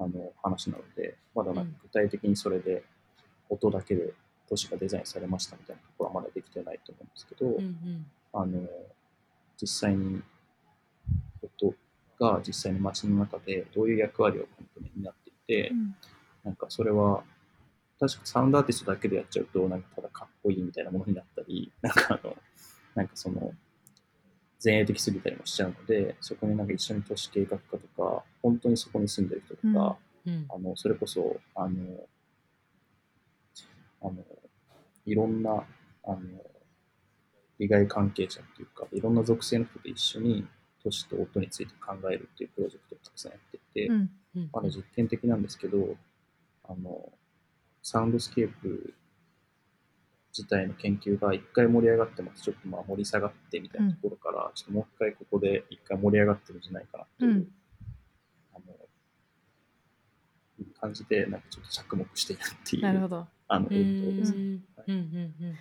[0.00, 2.84] あの話なので、まだなんか具体的にそれで
[3.48, 4.14] 音だけで
[4.48, 8.06] 都市がデザインされましたみたいなところはまだできてないと思うんですけど、うんうん。
[8.32, 8.60] あの
[9.60, 10.22] 実際に
[11.42, 11.74] 音
[12.20, 15.72] が実際に街の中でどういう役割を本当に担っていて、
[16.44, 17.22] なんかそれは
[18.00, 22.36] 確かサウンドアーティストだけでやっちゃうとなんかただかっこいいみたいなものになったり なんかあの
[22.94, 23.52] なんかその
[24.62, 30.46] 前衛的すぎたりもしちゃうのでそこになんか一緒に都市計画家とか本当にそこに住んでる人とか、うん。
[30.50, 32.06] あのそれこそあの
[34.02, 34.24] あの
[35.06, 35.64] いろんな
[36.04, 36.18] あの
[37.58, 40.46] 利害関係者っていうかいろんな属性の人と一緒に
[40.82, 44.10] 都市と音について考えるっていうプロジェクトをたくさんやっていて、うん。
[44.36, 45.96] うんまだ実験的なんですけど
[46.62, 47.12] あの
[47.82, 48.94] サウンドスケープ
[50.36, 57.48] 自体の研究が一回盛り上がってまたちょっとまあ盛り下がってみたいなところから、ちょっともう一回ここで一回盛り上がってるんじゃないかなっていう、うん。
[58.54, 58.74] あの
[60.80, 63.26] 感じでなんかちょっと着目しているっていうなるほど。
[63.48, 64.32] あのうん運動です。
[64.32, 64.40] うん
[64.86, 65.54] うんうん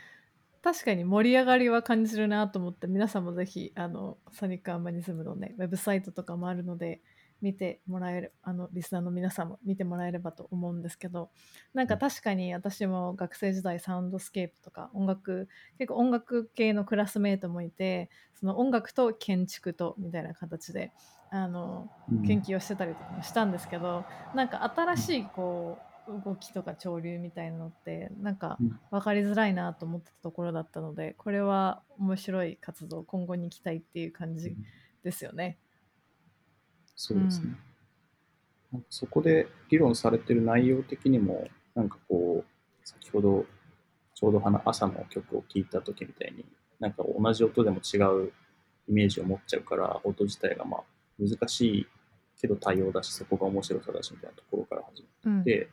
[0.68, 7.00] 確かに盛り上がりは感じるなと思って皆さんもぜひあの Sonic Urbanism のねウェブサイトとかもあるので
[7.42, 11.30] 見てもらえるあのリスナーの皆さんも見てもらえればと思うんですけど
[11.74, 20.92] なんか確かに私も学生時代サウンドスケープとか音楽結構音楽系のクラスメートもいてその音楽と建築とみたいな形で
[21.32, 22.24] あのうん。
[22.24, 34.56] 研究をしてたりとかもしたんですけど、なんか新しいこう動きとか潮流みたいなのってなんかうん分かりづらいなと思ってたところだったのでこれは面白い活動今後に期待っていう感じ
[35.04, 35.58] ですよね。
[36.96, 37.56] そうですね。
[38.72, 43.46] なんかそこで議論されてる内容的にも、なんかこう、先ほど
[44.14, 46.44] ちょうど花朝の曲を聴いた時みたいに、
[46.80, 48.34] なんか同じ音でも違う
[48.90, 50.84] イメージを持っちゃうから、音自体がまあ
[51.20, 51.88] 難しい
[52.42, 55.70] けど多様だし、そこが面白さだしみたいなところから始まうんって、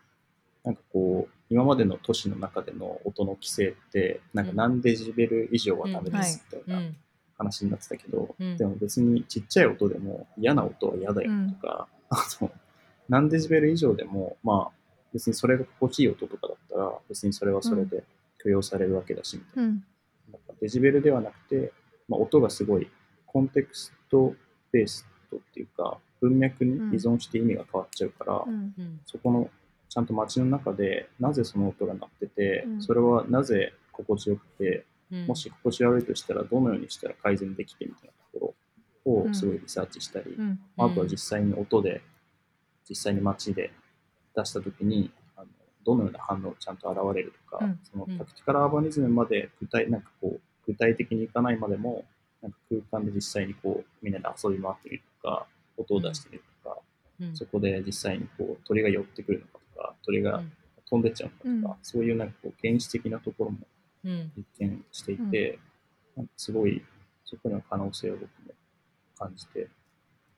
[0.65, 6.97] なんかこう、今までの都市の中での音の規制って、なんか何デジベル以上はダメですみたいなうん。
[7.37, 8.57] 話になってたけど、うん。
[8.57, 12.51] でも別にちっちゃい音でも嫌な音は嫌だよとか、あと
[13.09, 18.05] 何デシベル以上でもまあ別にそれが心地いい音とかだったら別にそれはそれで
[18.43, 19.85] 許容されるわけだしみたいな,、うん。
[20.33, 21.73] なんかデシベルではなくて、
[22.09, 22.89] まあ、音がすごい
[23.27, 24.35] コンテクスト
[24.73, 28.75] ベーストっていうか文脈に依存して意味が変わっちゃうから、うん。
[28.79, 29.01] うん。
[29.07, 29.51] そこの
[29.95, 32.83] ちゃんと街の中でなぜその音が鳴ってて、うん。
[32.83, 35.27] それはなぜ心地よくてうん。
[35.27, 38.55] もし心地悪いとしたらどのようにしたら改善できてみたいなとこ
[39.07, 39.35] ろをうん。
[39.37, 40.59] すごいリサーチしたり、うん。
[40.77, 42.03] あとは実際に音で
[42.89, 43.71] 実際に街で
[44.35, 45.47] 出した時にあの
[45.87, 47.79] どのような反応がちゃんと現れるとか、うん。
[47.85, 48.19] そのうん。
[48.19, 52.05] タクティカルアーバニズムまで具体なんかこう具体的にいかないまでも
[52.43, 56.79] なんか空間で実際にこうみんなで遊び回ってみるとか音を出してみるとか、
[57.21, 57.37] うん。
[57.37, 60.53] そこで実際にこう鳥が寄ってくるのかとか鳥がうん。
[60.87, 61.85] 飛んでっちゃうのかとか、うん。
[61.85, 63.59] そういうなんかこう原始的なところも
[64.05, 64.33] うん。
[64.37, 65.59] 実験していて、
[66.17, 66.83] なんかすごい
[67.25, 68.29] そこには可能性を僕も
[69.19, 69.69] 感じて、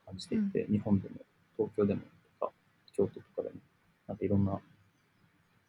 [0.05, 1.15] 感じていて、日本でも
[1.57, 2.01] 東京でも
[2.39, 2.51] とか、
[2.95, 3.55] 京都とかでも、
[4.07, 4.61] なんかいろんなこ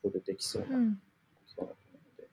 [0.04, 1.00] とでできそうな、うん。
[1.46, 1.76] そうなの
[2.16, 2.28] で、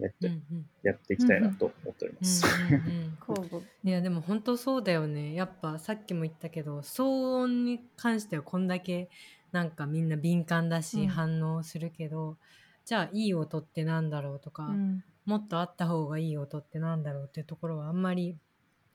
[0.00, 0.66] やって、うんうん。
[0.82, 2.44] やっていきたいなと思っております。
[2.46, 5.34] うんうんうん 交互いやでも本当そうだよね。
[5.34, 9.08] やっぱさっきも言ったけど騒音に関してはこんだけ
[9.54, 11.08] なんかみんな敏感だしうん。
[11.08, 12.36] 反応するけど、
[12.84, 15.04] じゃあいい音ってなんだろうとか、うん。
[15.24, 18.36] もっとあった方がいい音ってなんだろうっていうところはあんまり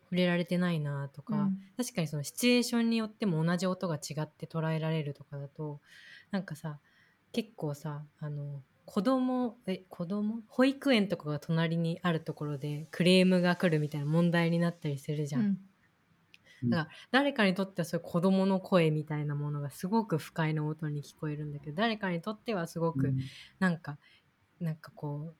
[0.03, 1.59] 触れられてないなとか、うん。
[1.77, 5.79] 確かにそのシチュエーションによっても同じ音が違って捉えられるとかだと
[6.31, 6.77] なんかさ
[7.31, 10.41] 結構さあの子供え子供？
[10.49, 15.41] 保育園とかが隣にあるところでクレームが来るみたいな問題になったりするじゃん。
[15.41, 15.57] うん
[16.65, 23.13] だから誰かにとってはそういう子供の声みたいなものがすごく不快な音に聞こえるんだけど誰かにとってはすごく
[23.59, 23.97] なんか、
[24.59, 25.35] なんかこう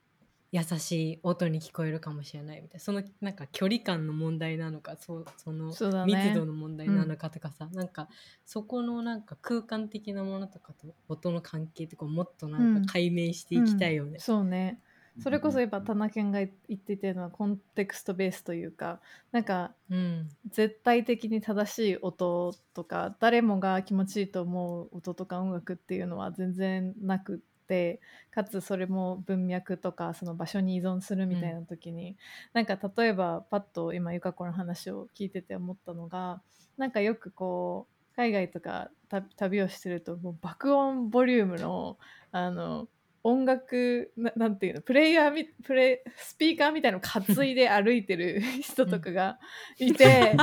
[0.52, 5.68] 優しい音に聞こえるかもしれないみたいなそのなんか距離感の問題なのかそうその
[6.06, 7.88] 密度の問題なのかとかさ、なん。
[7.88, 8.08] か
[8.46, 14.20] そこのなんか空間的なものとかと音の関係とかをもっとなんか解明していきたいよね。
[14.20, 14.82] そうね
[15.22, 19.00] それこそ今田中健が言っていたのはコンテクストベースというか
[19.32, 20.30] なんかうん。
[20.52, 28.00] 絶対的に正しい音とか誰もが気持ちいいと思う音とか音楽っていうのは全然なくって
[28.32, 32.18] かつそれも文脈とかその場所に依存するみたいな時に、
[32.54, 36.42] なんか例えばパッと今ゆか子の話を聞いてて思ったのが
[36.78, 41.98] なんかよくこう海外とかた旅をしてるともう爆音ボリュームの
[42.32, 42.88] あの
[43.24, 49.40] 音楽ななんていうのプレイヤーみプレイスピーカーみたいの担いで歩いてる 人とかが
[49.78, 50.36] いて、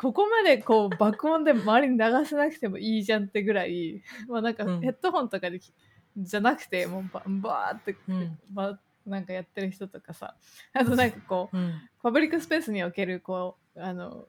[0.00, 4.80] ここまでこう爆音で周りに流せなくてもいいじゃんってぐらい、まあ、なんかうん。
[4.80, 5.72] ヘッドホンとかでき、
[6.16, 8.38] じゃなくてもうババーって、うん。
[8.50, 10.36] ばなんかやってる人とかさ
[10.72, 11.80] あとなんかこううん。
[12.02, 14.28] パブリックスペースにおけるこうあの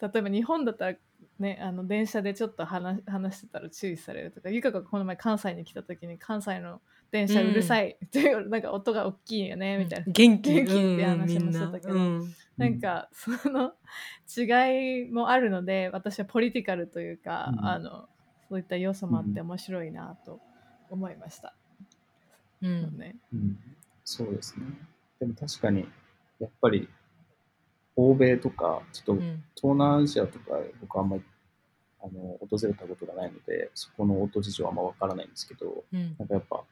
[0.00, 0.96] 例えば日本だったら
[1.38, 6.80] ねあの電車でちょっと話話してたら注意されるとかゆかがこの前関西に来た時に関西の
[7.10, 10.54] 電車うるさいっていう、なんか音が大きいよねみたいな、元気。
[10.54, 11.94] 元気って話もしてたけど。
[11.94, 12.66] うんな。
[12.66, 12.80] ん。
[12.80, 13.72] かその
[14.36, 17.64] 違いもあるので私はポリティカルというか、うん。
[17.64, 18.08] あの
[18.48, 20.40] そういった要素もあってうん面白いなと
[20.90, 21.54] 思いました。
[22.62, 22.98] うん。
[22.98, 23.16] ね。
[23.32, 23.58] うん。
[24.04, 24.66] そうですね。
[25.20, 25.86] でも確かに、
[26.38, 26.88] やっぱり、
[27.96, 29.44] 欧米とか、ちょっとうん。
[29.54, 31.22] 東南アジアとか、僕あんまり
[32.00, 36.16] あの訪れたことがないので、そこの音事情はあんまわからないんですけど、うん。
[36.18, 36.64] なんかやっぱ、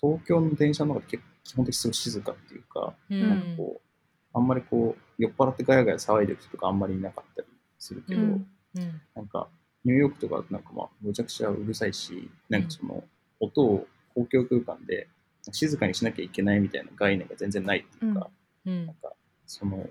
[0.00, 3.28] 東京の電車の中で基本的にすごい静かっていうか、うん。
[3.28, 3.88] なんかこう、
[4.34, 8.28] あんまりこう、酔っ払ってガヤガヤ騒いでる人とかあんまりいなかったりするけど、うん。
[8.28, 9.00] うん。
[9.14, 9.48] なんか、
[9.84, 13.02] ニューヨークとかなんかまあ、むちゃくちゃうるさいし、なんかその、
[13.40, 15.08] 音を公共空間で
[15.52, 18.30] 静かにしなきゃいけないみたいな概念が全然ないっていうか、
[18.66, 18.86] うん。
[18.86, 19.12] なんか、
[19.46, 19.88] その、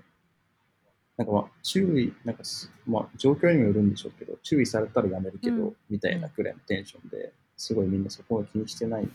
[1.16, 5.76] なんかまあ、注意、なんかす、まあ、状況にもよるんでしょうけど、注意されたらやめるけど、うん。
[5.90, 9.08] みたいなくらいのテンションで、すごいみんなそこは気にしてない。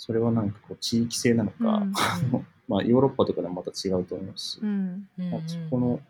[0.00, 1.92] それはなんかこう、地域性なのか、うん。
[1.94, 5.42] あのまあ、ヨーロッパとかでもまた違うと思いますし、うんうんなん。
[5.42, 6.00] かそこの、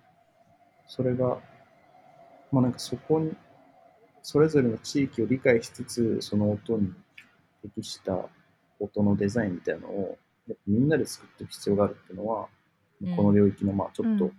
[0.87, 1.41] それが、
[2.53, 3.37] まあなんかそこに、
[4.23, 6.95] それぞれの地域を理解しつつ、その音に
[7.63, 8.29] 適した
[8.79, 12.47] 音のデザインみたいなのを、やっぱみんなで作っていく必要があるっていうのは、
[13.03, 13.17] うん。
[13.17, 14.33] この領域の、まあちょっとうん、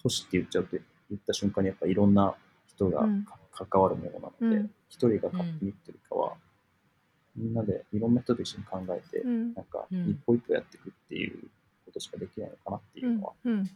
[0.00, 0.76] 都市って言っちゃうと、
[1.10, 2.36] 言った瞬間にやっぱいろんな
[2.68, 3.00] 人が
[3.50, 6.36] 関わるものなのでうん、一、人が勝手にっていうかは、
[7.36, 11.48] みんなでいろんな人と一緒に考えて、うんなんかうん一歩一歩やっていくっていう
[11.86, 13.70] ことしかできないのかなっていうのはうん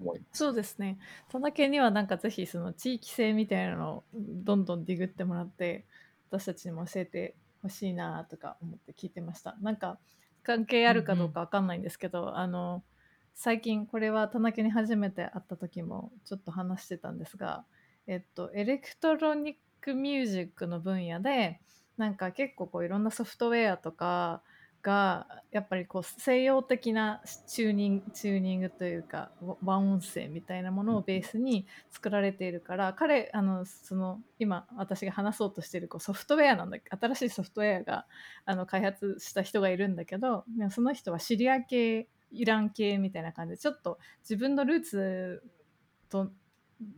[0.00, 0.38] 思います。
[0.38, 0.98] そうですね。
[1.30, 5.84] 田中にはなんかぜひその地域性みたいなのをどんどんディグってもらって
[6.30, 9.56] 私たちにも教えてほしいなとか思って聞いてました。
[9.62, 9.98] なんか
[10.42, 12.82] 関係あるかどうかわかんないんですけど、あの
[13.34, 17.64] 最近これは田中に初めて会った時もちょっと話してたんですが、
[18.06, 21.60] えっとエレクトロニックミュージックの分野で
[21.96, 24.42] なんか結構こういろんなソフトウェアとか
[24.84, 29.30] がやっぱりこう西洋的なチューニングチューニングというか
[29.64, 38.06] 和音声みたいなものをベースに作られているから彼あのその今私が話そうとしているこうソフトウェアなんだ新しいソフトウェアが
[38.44, 45.42] あの開発した人がいるんだけどその人はシリア系イラン系みたいな感じでちょっと自分のルーツ
[46.10, 46.30] と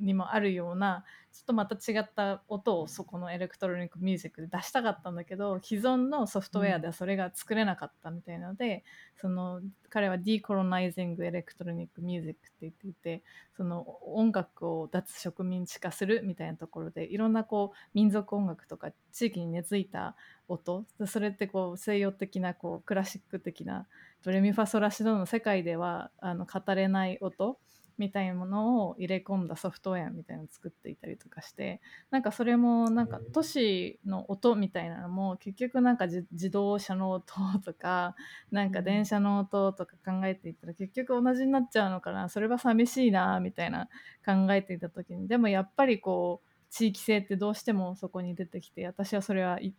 [0.00, 8.84] にもあるようなちょっとまた違った音をそこの electronic music で出したかったんだけど既存のソフトウェアではそれが作れなかったみたいなので、
[9.20, 9.60] その
[9.90, 13.22] 彼は Decolonizing Electronic Music って言っていて
[13.56, 20.16] その音楽を脱植民地化するみたいなところでいろんなこう民族音楽とか地域に根付いた
[20.48, 23.86] 音それってこう西洋的なこうクラシック的な
[24.22, 27.58] ドレミファソラシドの世界ではあの語れない音
[27.98, 31.80] みたいなものを入れ込んだソフトウェアみたいなのを作っていたりとかして
[32.10, 37.34] なんかそれもなんか都市の音みたいなのも結局なんか自動車の音
[37.64, 38.14] とか
[38.50, 42.28] なんか電車の音とか考えていったら結局同じになっちゃうのかな。
[42.28, 43.88] それは寂しいなみたいな
[44.24, 45.28] 考えていた時に。
[45.28, 49.72] でもやっぱりこう地域性ってどうしてもそこに出てきて私はそれは愛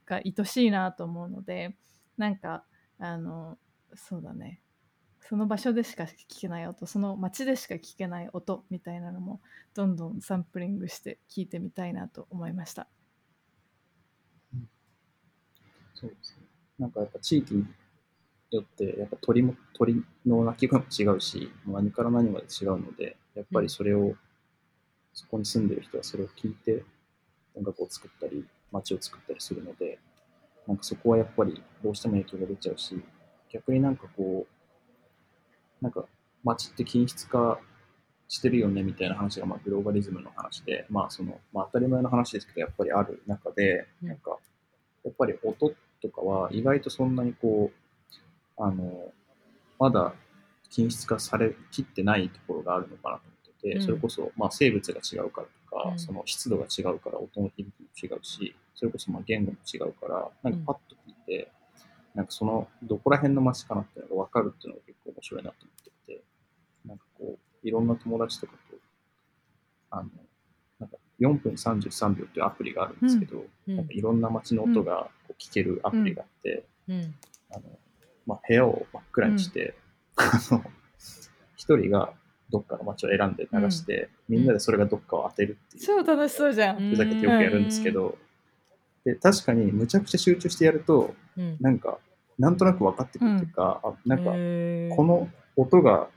[0.45, 1.76] しいなと思うので
[2.18, 2.63] なんか
[2.99, 3.57] あの
[3.93, 4.61] そうだね
[5.30, 9.42] その場所でしか聞けない音その街でしか聞けない音みたいなのも
[9.76, 12.88] どんどんサンプリングして聞いてみたいなと思いました。
[14.54, 14.70] うん、
[15.94, 16.48] そうですね。
[16.80, 17.66] なんかやっぱ地域に
[18.52, 24.18] よってやっぱ鳥も鳥の鳴き声も違うし何から何まで違うのでやっぱりそれを、うん、
[25.14, 26.86] そこに住んでる人はそれを聞いて
[27.54, 30.00] 音楽を作ったり街を作ったりするので
[30.68, 32.98] なんかそこはやっぱりどうしても影響が出ちゃうし
[33.52, 34.57] 逆になんかこう
[35.82, 36.06] なんか
[36.44, 37.60] 街って均質化
[38.28, 44.38] してるよねみたいな話が、まあ、グローバリズムの話で、まあそのまあ、当たり前の話ですけどやっぱりある中で、なんか
[45.04, 47.72] やっぱり音とかは意外とそんなにこ
[48.58, 49.12] うあの
[49.80, 50.14] まだ
[50.70, 61.52] 均質化されきってないところがあるのかなと思ってて、それこそ、まあ、生物が違うからとか、その湿度が違うから音の響きも違うしそれこそまあ言語も違うからなんかパッと聞いて、
[62.18, 66.24] なんかそのどこら辺の街かなっていうのが分かるっていうのが結構面白いなと思ってて、
[66.84, 68.78] なんかこう、いろんな友達とかと、
[69.91, 70.09] あの、
[70.80, 77.13] なんか4分33秒っていうアプリがあるんですけど、うん、なんかいろんな街の音がこう聞けるアプリがあって、うん、
[77.51, 77.61] あの
[78.26, 79.76] まあ、部屋を真っ暗にして、
[80.51, 80.63] うん、
[81.55, 82.13] 一人が
[82.49, 85.86] どっかの街を選んで流して、みんなでそれがどっかを当てるっていう。
[85.86, 86.89] 超楽しそうじゃん。
[86.89, 88.18] ふざけてよくやるんですけど、
[89.05, 91.13] で確かにむちゃくちゃ集中してやると、
[91.61, 91.99] なんか
[92.38, 94.26] なんとなく分かってくるっていうか、うん、あなんか
[94.96, 96.08] この音が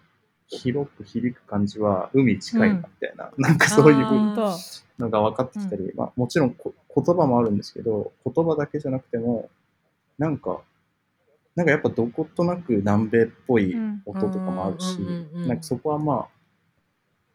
[0.49, 4.35] 広く響く感じは海近いなみたいな、うん、なんかそういう
[4.99, 9.49] のが分かってきたり、まあ、もちろん言葉もあるんですけど言葉だけじゃなくても
[10.19, 10.61] なんか
[11.57, 13.75] なんかやっぱどことなく南米っぽい
[14.07, 14.99] 音とかもあるし、
[15.35, 16.29] なんかそこはまあ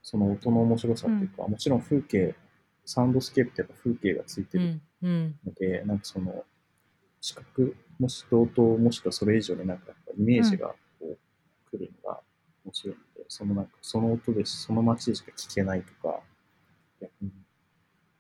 [0.02, 2.34] その音の面白さっていうか、もちろん風景
[2.86, 6.44] サウンドスケープってやっぱ風景がついてるので、なんかその
[7.20, 11.18] 視覚もし同等もしくはそれ以上になんかイメージがこう
[11.72, 12.20] 来るのが
[12.66, 16.20] 面白いので、うん、そのなんかその音でその街でしか聞けないとか、
[17.02, 17.32] 逆に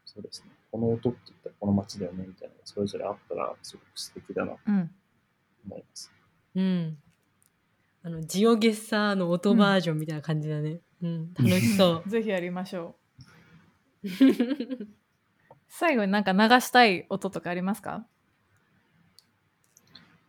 [0.05, 6.11] そうですね、この音って言ったらこの街だよねみたいなのがそれぞれあったらすごく素敵だなと思います。
[6.55, 6.97] うん、うん、
[8.03, 10.79] あのジオゲッサーの音バージョンみたいな感じだね。
[11.01, 12.09] うん、うん、楽しそう。
[12.09, 12.95] ぜひやりましょ
[14.03, 14.07] う。
[15.67, 18.07] 最後になんか流したい音とかありますか？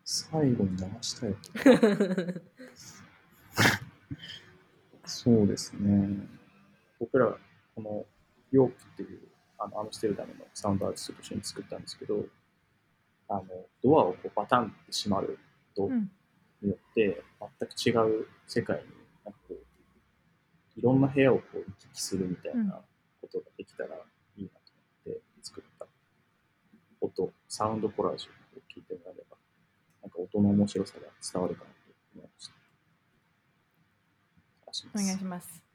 [0.09, 1.35] 最後に流したい。
[5.05, 6.29] そうですね。
[7.01, 7.37] 僕ら、
[7.75, 8.07] この
[8.53, 9.29] ヨークっていう
[9.59, 12.25] あのアムステルダムのサウンドアーティストと一緒に作ったんですけど、
[13.29, 13.43] あの
[13.83, 15.41] ドアをこうバタンって閉まる
[15.75, 15.95] こと
[16.63, 17.25] によって、
[17.59, 18.85] 全く違う世界に
[19.25, 19.59] なんかこう
[20.79, 22.81] いろんな部屋をこう行き来するみたいな
[23.21, 23.97] ことができたら
[24.37, 24.57] いいなと
[25.07, 25.87] 思って作った
[27.01, 29.36] 音、サウンドコラージュを聞いてもらえれば
[30.17, 31.77] か音の面白さが伝わるかなと
[32.15, 32.55] 思いました。
[34.95, 35.66] お願いします。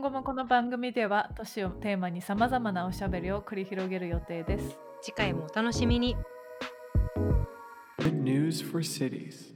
[0.00, 4.78] 今後もこの番組では都市をテーマにさまざまなおしゃべりを繰り広げる予定です。
[5.02, 6.16] 次回もお楽しみに
[7.98, 9.49] Good news for cities.